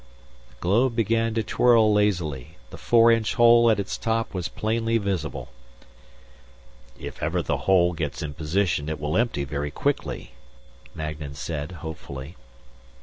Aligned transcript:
The 0.49 0.55
globe 0.61 0.95
began 0.95 1.35
to 1.35 1.43
twirl 1.43 1.93
lazily. 1.93 2.57
The 2.71 2.79
four 2.79 3.11
inch 3.11 3.35
hole 3.35 3.69
at 3.69 3.79
its 3.79 3.99
top 3.99 4.33
was 4.33 4.47
plainly 4.47 4.97
visible. 4.97 5.49
"If 6.97 7.21
ever 7.21 7.43
the 7.43 7.57
hole 7.69 7.93
gets 7.93 8.23
in 8.23 8.33
position 8.33 8.89
it 8.89 8.99
will 8.99 9.15
empty 9.15 9.43
very 9.43 9.69
quickly," 9.69 10.31
Magnan 10.95 11.35
said, 11.35 11.71
hopefully. 11.85 12.35